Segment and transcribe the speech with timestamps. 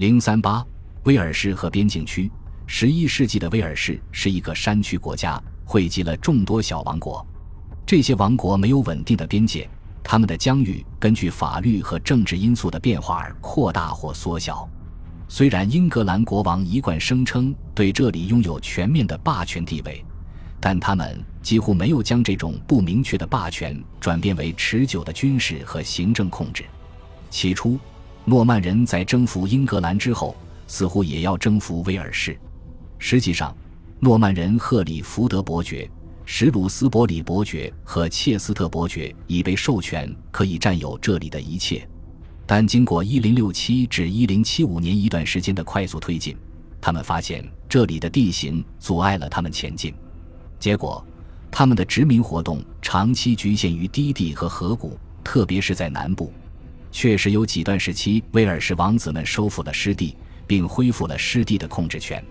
[0.00, 0.64] 零三八，
[1.04, 2.32] 威尔士和边境区。
[2.66, 7.22] 十一世纪的威尔士是一个山区国家，汇集了众多小王国。
[7.84, 9.68] 这些王国没有稳定的边界，
[10.02, 14.66] 他们的疆域根据法律和政治因素的变化而扩大或缩小。
[15.28, 20.02] 虽然英格兰国王一贯声称对这里拥有全面的霸权地位，
[20.58, 26.64] 但他们几乎没有将这种不明确的霸权转变为持久的军事和行政控制。
[27.28, 27.78] 起初，
[28.30, 30.36] 诺曼人在征服英格兰之后，
[30.68, 32.38] 似乎也要征服威尔士。
[32.96, 33.52] 实际上，
[33.98, 35.90] 诺曼人赫里福德伯爵、
[36.24, 41.84] 史鲁斯伯里伯爵和切斯特伯爵已被授权可以占有这里的一切。
[42.46, 46.36] 但经过1067至1075年一段时间的快速推进，
[46.80, 49.92] 他们发现这里的地形阻碍了他们前进。
[50.60, 51.04] 结果，
[51.50, 56.32] 他们的殖民活动长期局限于低地和河谷，特别是在南部。
[56.92, 62.22] 确实有几段时期，威尔士王子们收复了失地，并恢复了失地的控制权。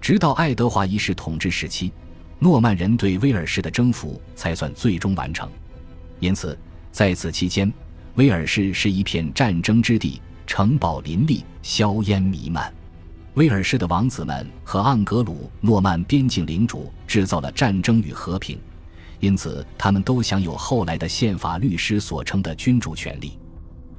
[0.00, 1.92] 直到爱德华一世统治时期，
[2.38, 5.48] 诺曼人对威尔士的征服才算最终完成。
[6.18, 6.58] 因此，
[6.90, 7.70] 在此期间，
[8.14, 12.72] 威尔士是一片战争之地，城堡林立，硝烟弥漫。
[13.34, 18.58] 威尔士的王子们和盎格鲁诺曼边境领主制造了战争与和平，
[19.20, 23.38] 因此他们都享有后来的宪法律师所称的君主权利。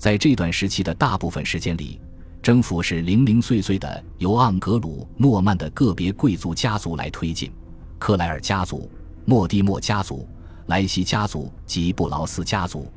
[0.02, 2.02] 在这段时期的大部分时间里，
[2.42, 7.52] 征服是零零碎碎的，由盎格鲁诺曼的个别贵族家族来推进，
[8.00, 8.90] 克莱尔家族、
[9.26, 10.28] 莫蒂莫家族、
[10.66, 12.92] 莱西家族及布劳斯家族。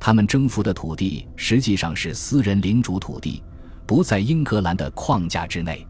[0.00, 3.40] 他们征服的土地实际上是私人领主土地，
[3.86, 5.86] 不在英格兰的框架之内。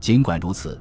[0.00, 0.80] 尽管如此，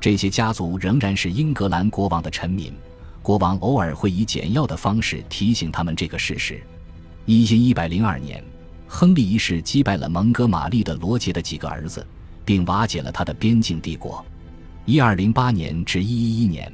[0.00, 2.72] 这些家族仍然是英格兰国王的臣民。
[3.20, 6.62] 国王偶尔会以简要的方式提醒他们这个事实。
[7.26, 8.42] 一千一百零二年，
[8.92, 12.04] 亨利一世击败了蒙哥马利的罗杰的几个儿子，
[12.44, 14.22] 并瓦解了他的边境帝国。
[14.84, 16.70] 一二零八年至一一一年，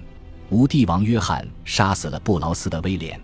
[0.49, 3.21] 无帝王约翰杀死了布劳斯的威廉。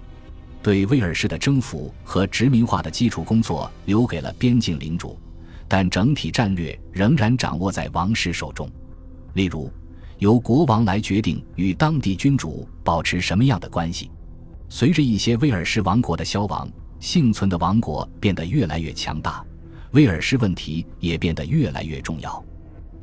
[0.63, 5.19] 对威尔士的征服和殖民化的基础工作留给了边境领主，
[5.67, 8.71] 但整体战略仍然掌握在王室手中。
[9.33, 9.73] 例如，
[10.19, 14.11] 由国王来决定与当地君主保持什么样的关系。
[14.69, 16.71] 随着一些威尔士王国的消亡，
[17.03, 19.45] 幸存的王国变得越来越强大，
[19.91, 22.43] 威尔士问题也变得越来越重要。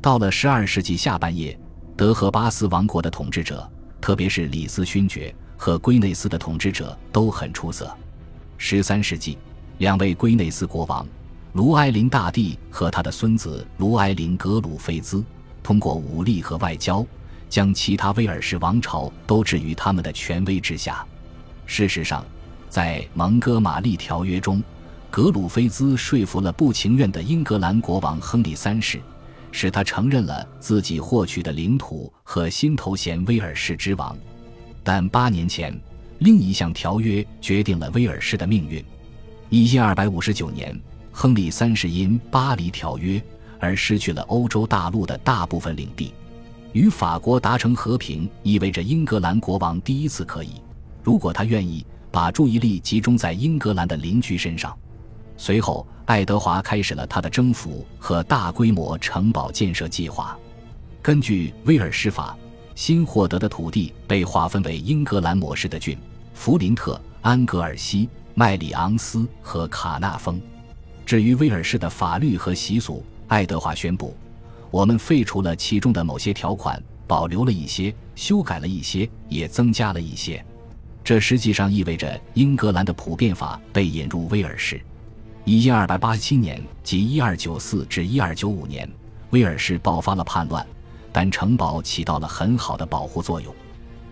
[0.00, 1.56] 到了十二世纪下半叶，
[1.98, 5.32] 德和巴斯王国的统治者，特别是李斯勋爵。
[5.54, 7.94] 和圭内斯的统治者都很出色。
[8.56, 9.36] 十三世纪，
[9.76, 11.06] 两位圭内斯国王
[11.52, 15.22] 卢埃林大帝和他的孙子卢埃林格鲁菲兹，
[15.62, 17.06] 通过武力和外交，
[17.50, 21.04] 将其他威尔士王朝都置于他们的权威之下。
[21.66, 22.24] 事实上，
[22.70, 24.62] 在蒙哥马利条约中，
[25.10, 29.00] 格鲁菲兹说服了不情愿的英格兰国王亨利三世，
[29.50, 34.16] 使他承认了自己获取的领土和新头衔威尔士之王。
[34.84, 35.76] 但八年前，
[36.20, 38.82] 另一项条约决定了威尔士的命运。
[39.48, 40.80] 一千二百五十九年，
[41.10, 43.20] 亨利三世因巴黎条约
[43.58, 46.14] 而失去了欧洲大陆的大部分领地。
[46.72, 50.62] 与法国达成和平，意味着英格兰国王第一次可以，
[51.02, 54.76] 如果他愿意，把注意力集中在英格兰的邻居身上。
[55.36, 60.38] 随后，爱德华开始了他的征服和大规模城堡建设计划。
[61.00, 62.36] 根据威尔士法。
[62.76, 65.98] 新获得的土地被划分为英格兰模式的郡：
[66.32, 70.40] 弗林特、安格尔西、麦里昂斯和卡纳丰。
[71.04, 74.16] 至于威尔士的法律和习俗，爱德华宣布
[74.70, 80.42] ：“我们废除了其中的某些条款，保留了一些，修改了一些，也增加了一些。”
[81.10, 84.80] 这实际上意味着英格兰的普遍法被引入威尔士。
[85.44, 88.88] 一二八七年及一二九四至一二九五年，
[89.30, 90.64] 威尔士爆发了叛乱。
[91.10, 93.52] 但城堡起到了很好的保护作用。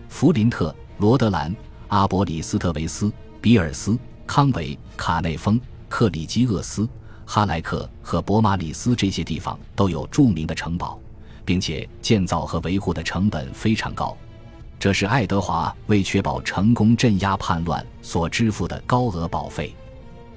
[0.09, 1.55] 弗林特、罗德兰、
[1.87, 6.85] 阿伯里斯特维斯、比尔斯、康维、卡内丰、克里基厄斯、
[7.23, 10.99] 哈莱克和博马里斯这些地方都有著名的城堡，
[11.45, 14.17] 并且建造和维护的成本非常高。
[14.79, 19.75] 这是爱德华为确保成功镇压叛乱所支付的高额保费。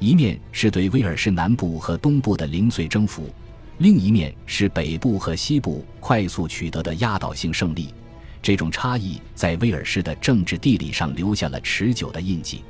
[0.00, 3.30] 一面是对威尔士南部和东部的零碎征服。
[3.78, 7.94] 另一面是北部和西部快速取得的压倒性胜利，
[8.42, 12.64] 这种差异在威尔士的政治地理上留下了持久的印记。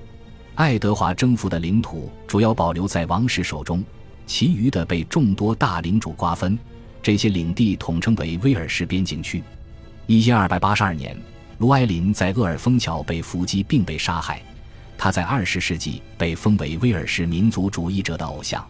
[0.55, 3.83] 爱德华征服的领土主要保留在王室手中，
[4.27, 6.59] 其余的被众多大领主瓜分。
[7.03, 9.43] 这些领地统称为威尔士边境区。
[10.07, 11.17] 一千二百八十二年，
[11.62, 14.43] 卢埃林在厄尔峰桥被伏击并被杀害，
[14.99, 18.69] 他在二十世纪被封为威尔士民族主义者的偶像。